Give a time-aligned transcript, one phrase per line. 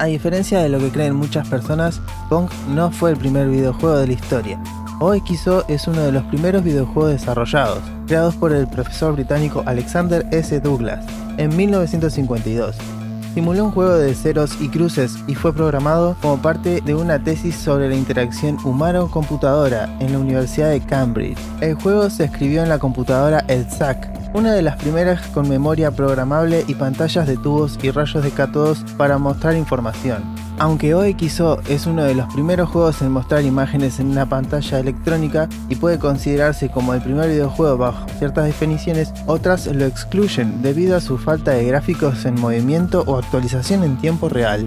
[0.00, 2.00] A diferencia de lo que creen muchas personas,
[2.30, 4.58] Pong no fue el primer videojuego de la historia.
[4.98, 10.58] OXO es uno de los primeros videojuegos desarrollados, creados por el profesor británico Alexander S.
[10.60, 11.04] Douglas
[11.36, 12.76] en 1952.
[13.34, 17.54] Simuló un juego de ceros y cruces y fue programado como parte de una tesis
[17.54, 21.38] sobre la interacción humano-computadora en la Universidad de Cambridge.
[21.60, 26.64] El juego se escribió en la computadora ELSAC, una de las primeras con memoria programable
[26.66, 30.22] y pantallas de tubos y rayos de cátodos para mostrar información.
[30.58, 35.48] Aunque OXO es uno de los primeros juegos en mostrar imágenes en una pantalla electrónica
[35.68, 41.00] y puede considerarse como el primer videojuego bajo ciertas definiciones, otras lo excluyen debido a
[41.00, 44.58] su falta de gráficos en movimiento o actualización en tiempo real.